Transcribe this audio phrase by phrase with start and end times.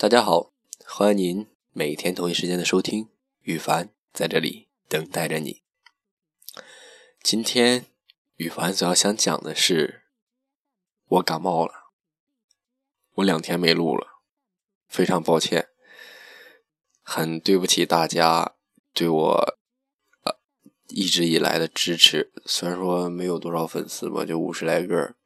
[0.00, 0.52] 大家好，
[0.86, 3.08] 欢迎您每天同一时间的收听，
[3.42, 5.64] 羽凡在这里等待着你。
[7.20, 7.86] 今天
[8.36, 10.04] 羽凡主要想讲的是，
[11.08, 11.90] 我感冒了，
[13.14, 14.20] 我两天没录了，
[14.86, 15.66] 非常抱歉，
[17.02, 18.54] 很对不起大家
[18.94, 19.58] 对我
[20.22, 20.38] 呃
[20.90, 22.30] 一直以来的支持。
[22.46, 25.16] 虽然说没有多少粉丝吧，就五十来个，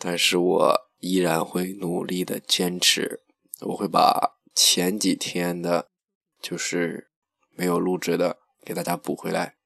[0.00, 3.22] 但是我依然会努力的坚持。
[3.60, 5.88] 我会把前几天的，
[6.42, 7.10] 就是
[7.50, 9.56] 没有录制的，给大家补回来，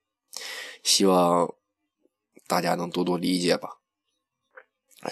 [0.82, 1.54] 希望
[2.46, 3.80] 大家能多多理解吧。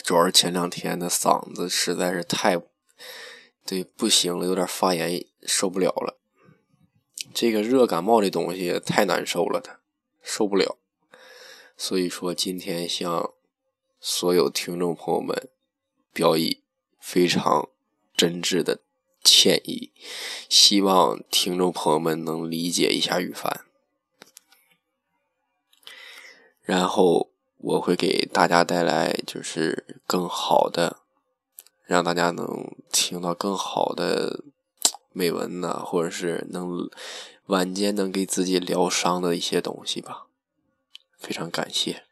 [0.04, 2.62] 主要是前两天的嗓子实在是太，
[3.66, 6.20] 对，不行了，有点发炎，受不了了。
[7.34, 9.80] 这个热感冒的东西太难受了，它
[10.22, 10.78] 受不了。
[11.76, 13.34] 所以说，今天向
[13.98, 15.48] 所有听众朋友们
[16.12, 16.62] 表以
[17.00, 17.70] 非常。
[18.18, 18.80] 真挚的
[19.22, 19.92] 歉意，
[20.48, 23.64] 希望听众朋友们能理解一下羽凡。
[26.62, 30.98] 然后我会给大家带来就是更好的，
[31.84, 34.42] 让大家能听到更好的
[35.12, 36.90] 美文呐，或者是能
[37.46, 40.26] 晚间能给自己疗伤的一些东西吧。
[41.16, 42.07] 非常感谢。